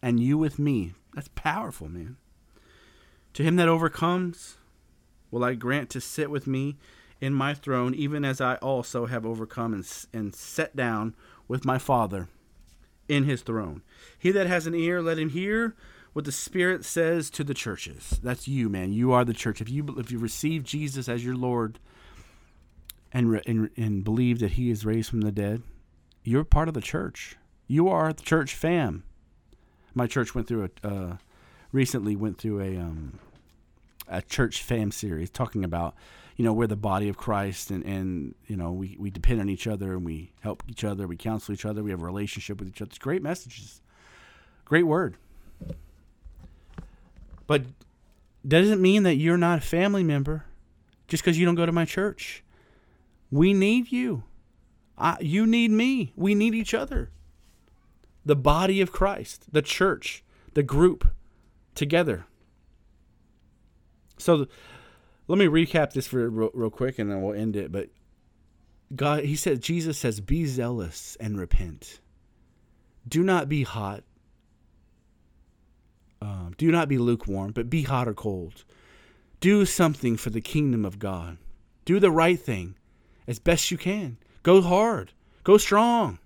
And 0.00 0.18
you 0.18 0.38
with 0.38 0.58
me. 0.58 0.94
That's 1.14 1.28
powerful, 1.34 1.90
man. 1.90 2.16
To 3.34 3.42
him 3.42 3.56
that 3.56 3.68
overcomes, 3.68 4.56
will 5.30 5.44
I 5.44 5.52
grant 5.52 5.90
to 5.90 6.00
sit 6.00 6.30
with 6.30 6.46
me 6.46 6.78
in 7.20 7.34
my 7.34 7.52
throne, 7.52 7.94
even 7.94 8.24
as 8.24 8.40
I 8.40 8.54
also 8.54 9.04
have 9.04 9.26
overcome 9.26 9.74
and, 9.74 10.06
and 10.14 10.34
sat 10.34 10.74
down 10.74 11.14
with 11.46 11.66
my 11.66 11.76
Father 11.76 12.28
in 13.06 13.24
his 13.24 13.42
throne. 13.42 13.82
He 14.18 14.30
that 14.30 14.46
has 14.46 14.66
an 14.66 14.74
ear, 14.74 15.02
let 15.02 15.18
him 15.18 15.28
hear 15.28 15.76
what 16.14 16.24
the 16.24 16.32
Spirit 16.32 16.86
says 16.86 17.28
to 17.28 17.44
the 17.44 17.52
churches. 17.52 18.18
That's 18.22 18.48
you, 18.48 18.70
man. 18.70 18.94
You 18.94 19.12
are 19.12 19.26
the 19.26 19.34
church. 19.34 19.60
If 19.60 19.68
you 19.68 19.94
if 19.98 20.10
you 20.10 20.18
receive 20.18 20.64
Jesus 20.64 21.06
as 21.06 21.22
your 21.22 21.36
Lord 21.36 21.78
and, 23.14 23.40
and, 23.46 23.70
and 23.76 24.04
believe 24.04 24.40
that 24.40 24.52
he 24.52 24.70
is 24.70 24.84
raised 24.84 25.08
from 25.08 25.20
the 25.20 25.32
dead, 25.32 25.62
you're 26.24 26.44
part 26.44 26.68
of 26.68 26.74
the 26.74 26.80
church. 26.80 27.36
You 27.68 27.88
are 27.88 28.12
the 28.12 28.22
church 28.22 28.54
fam. 28.54 29.04
My 29.94 30.08
church 30.08 30.34
went 30.34 30.48
through 30.48 30.68
a 30.82 30.86
uh, 30.86 31.16
recently 31.70 32.16
went 32.16 32.38
through 32.38 32.60
a 32.60 32.76
um, 32.76 33.20
a 34.08 34.20
church 34.20 34.62
fam 34.62 34.90
series 34.90 35.30
talking 35.30 35.64
about 35.64 35.94
you 36.36 36.44
know 36.44 36.52
we're 36.52 36.66
the 36.66 36.76
body 36.76 37.08
of 37.08 37.16
Christ 37.16 37.70
and 37.70 37.84
and 37.84 38.34
you 38.46 38.56
know 38.56 38.72
we, 38.72 38.96
we 38.98 39.10
depend 39.10 39.40
on 39.40 39.48
each 39.48 39.66
other 39.66 39.92
and 39.92 40.04
we 40.04 40.32
help 40.40 40.62
each 40.68 40.84
other 40.84 41.06
we 41.06 41.16
counsel 41.16 41.54
each 41.54 41.64
other 41.64 41.82
we 41.82 41.90
have 41.90 42.02
a 42.02 42.04
relationship 42.04 42.58
with 42.58 42.68
each 42.68 42.82
other. 42.82 42.88
It's 42.88 42.98
great 42.98 43.22
messages, 43.22 43.80
great 44.64 44.84
word. 44.84 45.16
But 47.46 47.62
doesn't 48.46 48.80
mean 48.80 49.04
that 49.04 49.14
you're 49.14 49.36
not 49.36 49.58
a 49.58 49.62
family 49.62 50.02
member 50.02 50.44
just 51.08 51.22
because 51.22 51.38
you 51.38 51.46
don't 51.46 51.54
go 51.54 51.66
to 51.66 51.72
my 51.72 51.84
church. 51.84 52.43
We 53.30 53.52
need 53.52 53.90
you. 53.90 54.24
I, 54.96 55.16
you 55.20 55.46
need 55.46 55.70
me. 55.70 56.12
We 56.16 56.34
need 56.34 56.54
each 56.54 56.74
other. 56.74 57.10
The 58.24 58.36
body 58.36 58.80
of 58.80 58.92
Christ, 58.92 59.52
the 59.52 59.62
church, 59.62 60.24
the 60.54 60.62
group 60.62 61.06
together. 61.74 62.26
So 64.18 64.46
let 65.26 65.38
me 65.38 65.46
recap 65.46 65.92
this 65.92 66.06
for 66.06 66.28
real, 66.28 66.50
real 66.54 66.70
quick 66.70 66.98
and 66.98 67.10
then 67.10 67.22
we'll 67.22 67.34
end 67.34 67.56
it. 67.56 67.72
But 67.72 67.90
God, 68.94 69.24
he 69.24 69.36
said, 69.36 69.60
Jesus 69.60 69.98
says, 69.98 70.20
be 70.20 70.46
zealous 70.46 71.16
and 71.20 71.38
repent. 71.38 72.00
Do 73.06 73.22
not 73.22 73.48
be 73.48 73.64
hot. 73.64 74.04
Um, 76.22 76.54
do 76.56 76.70
not 76.70 76.88
be 76.88 76.96
lukewarm, 76.96 77.52
but 77.52 77.68
be 77.68 77.82
hot 77.82 78.08
or 78.08 78.14
cold. 78.14 78.64
Do 79.40 79.66
something 79.66 80.16
for 80.16 80.30
the 80.30 80.40
kingdom 80.40 80.84
of 80.84 80.98
God. 80.98 81.36
Do 81.84 82.00
the 82.00 82.10
right 82.10 82.40
thing 82.40 82.76
as 83.26 83.38
best 83.38 83.70
you 83.70 83.78
can. 83.78 84.16
Go 84.42 84.60
hard. 84.60 85.12
Go 85.42 85.56
strong. 85.58 86.18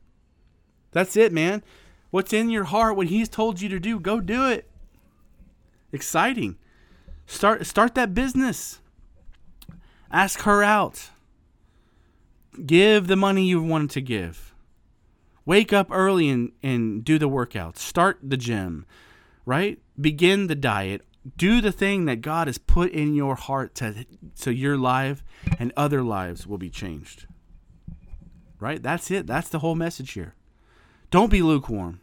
That's 0.93 1.17
it, 1.17 1.33
man. 1.33 1.63
What's 2.11 2.33
in 2.33 2.51
your 2.51 2.65
heart, 2.65 2.97
what 2.97 3.09
he's 3.09 3.29
told 3.29 3.61
you 3.61 3.69
to 3.69 3.79
do, 3.79 4.01
go 4.01 4.21
do 4.21 4.49
it. 4.49 4.69
Exciting. 5.93 6.57
Start 7.27 7.67
start 7.67 7.95
that 7.95 8.15
business. 8.15 8.81
Ask 10.11 10.41
her 10.41 10.63
out. 10.63 11.11
Give 12.65 13.07
the 13.07 13.17
money 13.17 13.47
you 13.47 13.63
wanted 13.63 13.91
to 13.91 14.01
give. 14.01 14.55
Wake 15.45 15.73
up 15.73 15.89
early 15.91 16.29
and, 16.29 16.53
and 16.63 17.05
do 17.05 17.19
the 17.19 17.29
workout. 17.29 17.79
Start 17.79 18.19
the 18.23 18.37
gym, 18.37 18.85
right? 19.47 19.79
Begin 20.01 20.47
the 20.47 20.55
diet. 20.55 21.03
Do 21.37 21.61
the 21.61 21.73
thing 21.73 22.05
that 22.07 22.21
God 22.21 22.47
has 22.47 22.59
put 22.59 22.91
in 22.93 23.15
your 23.15 23.35
heart 23.35 23.75
to, 23.77 24.07
so 24.35 24.51
your 24.51 24.77
life 24.77 25.23
and 25.59 25.73
other 25.77 26.03
lives 26.03 26.47
will 26.47 26.59
be 26.59 26.71
changed. 26.71 27.27
Right? 28.61 28.83
That's 28.83 29.11
it. 29.11 29.27
That's 29.27 29.49
the 29.49 29.61
whole 29.61 29.75
message 29.75 30.13
here. 30.13 30.35
Don't 31.11 31.31
be 31.31 31.43
lukewarm. 31.43 32.01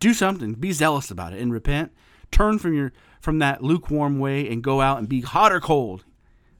Do 0.00 0.14
something. 0.14 0.54
Be 0.54 0.72
zealous 0.72 1.10
about 1.10 1.32
it 1.32 1.40
and 1.40 1.52
repent. 1.52 1.92
Turn 2.30 2.58
from 2.58 2.74
your 2.74 2.92
from 3.20 3.38
that 3.38 3.62
lukewarm 3.62 4.18
way 4.18 4.48
and 4.48 4.62
go 4.62 4.80
out 4.80 4.98
and 4.98 5.08
be 5.08 5.22
hot 5.22 5.52
or 5.52 5.60
cold. 5.60 6.04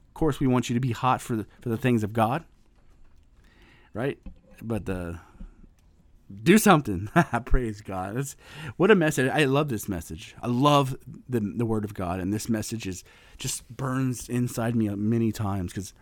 Of 0.07 0.13
course, 0.13 0.39
we 0.39 0.47
want 0.47 0.69
you 0.69 0.73
to 0.73 0.79
be 0.79 0.93
hot 0.93 1.21
for 1.21 1.35
the, 1.35 1.45
for 1.61 1.69
the 1.69 1.77
things 1.77 2.03
of 2.03 2.13
God 2.13 2.43
right? 3.95 4.19
But 4.61 4.87
uh, 4.87 5.13
do 6.43 6.57
something. 6.57 7.09
Praise 7.45 7.81
God. 7.81 8.15
That's 8.15 8.35
what 8.77 8.91
a 8.91 8.95
message. 8.95 9.29
I 9.31 9.45
love 9.45 9.69
this 9.69 9.87
message. 9.87 10.35
I 10.41 10.47
love 10.47 10.97
the 11.29 11.39
the 11.39 11.65
Word 11.65 11.85
of 11.85 11.93
God, 11.93 12.19
and 12.19 12.33
this 12.33 12.49
message 12.49 12.87
is 12.87 13.03
just 13.37 13.67
burns 13.69 14.29
inside 14.29 14.75
me 14.75 14.89
many 14.89 15.31
times 15.31 15.71
because 15.71 15.93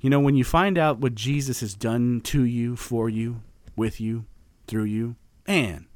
you 0.00 0.10
know 0.10 0.20
when 0.20 0.36
you 0.36 0.44
find 0.44 0.78
out 0.78 0.98
what 0.98 1.14
Jesus 1.14 1.60
has 1.60 1.74
done 1.74 2.20
to 2.22 2.44
you, 2.44 2.76
for 2.76 3.08
you, 3.08 3.42
with 3.76 4.00
you, 4.00 4.26
through 4.66 4.84
you, 4.84 5.16
man. 5.46 5.86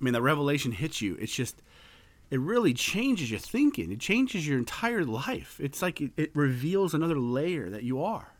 I 0.00 0.04
mean, 0.04 0.14
the 0.14 0.22
revelation 0.22 0.72
hits 0.72 1.00
you. 1.00 1.16
It's 1.20 1.34
just 1.34 1.62
it 2.30 2.40
really 2.40 2.74
changes 2.74 3.30
your 3.30 3.40
thinking. 3.40 3.92
It 3.92 4.00
changes 4.00 4.46
your 4.46 4.58
entire 4.58 5.04
life. 5.04 5.58
It's 5.62 5.82
like 5.82 6.00
it, 6.00 6.12
it 6.16 6.30
reveals 6.34 6.94
another 6.94 7.18
layer 7.18 7.70
that 7.70 7.84
you 7.84 8.02
are. 8.02 8.33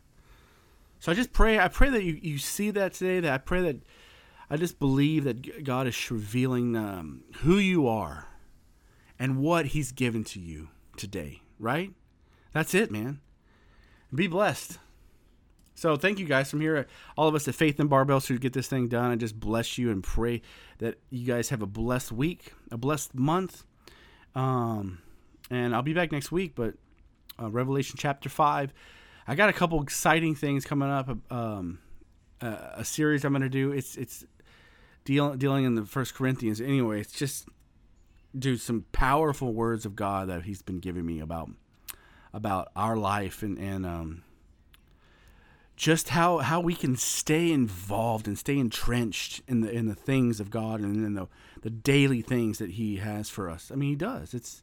So 1.05 1.11
I 1.11 1.15
just 1.15 1.33
pray. 1.33 1.59
I 1.59 1.67
pray 1.67 1.91
that 1.91 2.01
you, 2.01 2.17
you 2.19 2.39
see 2.39 2.71
that 2.71 2.93
today. 2.93 3.19
That 3.19 3.31
I 3.31 3.37
pray 3.37 3.61
that 3.61 3.83
I 4.49 4.57
just 4.57 4.79
believe 4.79 5.25
that 5.25 5.63
God 5.63 5.85
is 5.85 6.09
revealing 6.09 6.75
um, 6.75 7.25
who 7.41 7.57
you 7.59 7.87
are 7.87 8.25
and 9.19 9.37
what 9.37 9.67
He's 9.67 9.91
given 9.91 10.23
to 10.23 10.39
you 10.39 10.69
today. 10.97 11.43
Right? 11.59 11.91
That's 12.53 12.73
it, 12.73 12.89
man. 12.89 13.19
Be 14.15 14.25
blessed. 14.25 14.79
So 15.75 15.95
thank 15.95 16.17
you 16.17 16.25
guys 16.25 16.49
from 16.49 16.61
here, 16.61 16.87
all 17.15 17.27
of 17.27 17.35
us 17.35 17.47
at 17.47 17.53
Faith 17.53 17.79
and 17.79 17.87
Barbells 17.87 18.25
to 18.25 18.39
get 18.39 18.53
this 18.53 18.67
thing 18.67 18.87
done. 18.87 19.11
I 19.11 19.15
just 19.15 19.39
bless 19.39 19.77
you 19.77 19.91
and 19.91 20.03
pray 20.03 20.41
that 20.79 20.97
you 21.11 21.27
guys 21.27 21.49
have 21.49 21.61
a 21.61 21.67
blessed 21.67 22.13
week, 22.13 22.51
a 22.71 22.77
blessed 22.77 23.13
month. 23.13 23.63
Um, 24.33 25.03
and 25.51 25.75
I'll 25.75 25.83
be 25.83 25.93
back 25.93 26.11
next 26.11 26.31
week, 26.31 26.53
but 26.55 26.73
uh, 27.39 27.51
Revelation 27.51 27.95
chapter 27.95 28.27
five. 28.27 28.73
I 29.27 29.35
got 29.35 29.49
a 29.49 29.53
couple 29.53 29.81
exciting 29.81 30.35
things 30.35 30.65
coming 30.65 30.89
up. 30.89 31.09
Um, 31.31 31.79
uh, 32.41 32.57
a 32.75 32.85
series 32.85 33.23
I'm 33.23 33.31
going 33.31 33.41
to 33.41 33.49
do. 33.49 33.71
It's 33.71 33.95
it's 33.95 34.25
deal, 35.03 35.35
dealing 35.35 35.65
in 35.65 35.75
the 35.75 35.85
First 35.85 36.13
Corinthians. 36.13 36.61
Anyway, 36.61 36.99
it's 36.99 37.13
just 37.13 37.47
do 38.37 38.57
some 38.57 38.85
powerful 38.91 39.53
words 39.53 39.85
of 39.85 39.95
God 39.95 40.27
that 40.29 40.43
He's 40.43 40.61
been 40.61 40.79
giving 40.79 41.05
me 41.05 41.19
about 41.19 41.49
about 42.33 42.69
our 42.75 42.97
life 42.97 43.41
and 43.41 43.57
and 43.57 43.85
um, 43.85 44.23
just 45.75 46.09
how 46.09 46.39
how 46.39 46.59
we 46.59 46.75
can 46.75 46.95
stay 46.95 47.51
involved 47.51 48.27
and 48.27 48.37
stay 48.37 48.57
entrenched 48.57 49.41
in 49.47 49.61
the 49.61 49.71
in 49.71 49.87
the 49.87 49.95
things 49.95 50.39
of 50.39 50.49
God 50.49 50.81
and 50.81 50.97
in 50.97 51.13
the 51.13 51.27
the 51.61 51.69
daily 51.69 52.21
things 52.21 52.59
that 52.59 52.71
He 52.71 52.97
has 52.97 53.29
for 53.29 53.49
us. 53.49 53.71
I 53.71 53.75
mean, 53.75 53.89
He 53.89 53.95
does. 53.95 54.33
It's 54.33 54.61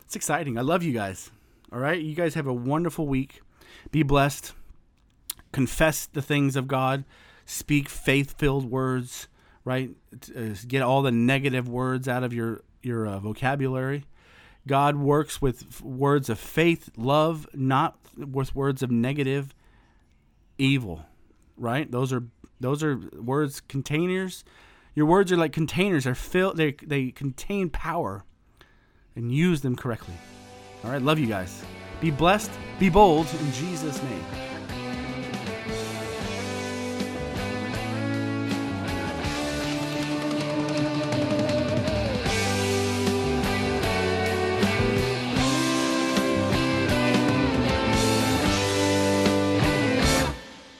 it's 0.00 0.16
exciting. 0.16 0.58
I 0.58 0.62
love 0.62 0.82
you 0.82 0.92
guys. 0.92 1.30
All 1.72 1.78
right, 1.78 2.00
you 2.00 2.14
guys 2.14 2.34
have 2.34 2.46
a 2.46 2.52
wonderful 2.52 3.06
week. 3.06 3.40
Be 3.90 4.02
blessed. 4.02 4.52
Confess 5.52 6.06
the 6.06 6.22
things 6.22 6.56
of 6.56 6.66
God. 6.66 7.04
Speak 7.46 7.88
faith 7.88 8.36
filled 8.38 8.70
words, 8.70 9.28
right? 9.64 9.90
Uh, 10.36 10.54
get 10.66 10.82
all 10.82 11.02
the 11.02 11.12
negative 11.12 11.68
words 11.68 12.08
out 12.08 12.24
of 12.24 12.32
your, 12.32 12.62
your 12.82 13.06
uh, 13.06 13.18
vocabulary. 13.18 14.04
God 14.66 14.96
works 14.96 15.42
with 15.42 15.82
words 15.82 16.28
of 16.28 16.38
faith, 16.38 16.90
love, 16.96 17.46
not 17.52 17.98
with 18.16 18.54
words 18.54 18.82
of 18.82 18.90
negative 18.90 19.54
evil, 20.58 21.04
right? 21.56 21.90
Those 21.90 22.12
are 22.12 22.24
those 22.60 22.82
are 22.82 22.96
words 23.14 23.60
containers. 23.60 24.44
Your 24.94 25.06
words 25.06 25.32
are 25.32 25.36
like 25.36 25.52
containers. 25.52 26.04
They're 26.04 26.14
filled. 26.14 26.56
They 26.56 26.72
they 26.82 27.10
contain 27.10 27.68
power, 27.68 28.24
and 29.14 29.32
use 29.32 29.60
them 29.60 29.76
correctly. 29.76 30.14
All 30.82 30.90
right, 30.90 31.02
love 31.02 31.18
you 31.18 31.26
guys. 31.26 31.62
Be 32.04 32.10
blessed, 32.10 32.50
be 32.78 32.90
bold 32.90 33.26
in 33.40 33.50
Jesus' 33.52 34.02
name. 34.02 34.53